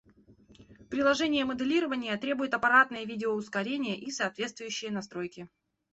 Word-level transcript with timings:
Приложение 0.89 1.45
моделирования 1.45 2.17
требует 2.17 2.55
аппаратное 2.55 3.05
видео-ускорение 3.05 3.99
и 3.99 4.09
соответствующие 4.09 4.89
настройки 4.89 5.47